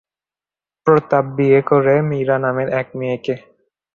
[0.87, 3.35] প্রতাপ বিয়ে করে মীরা নামের একজন মেয়েকে।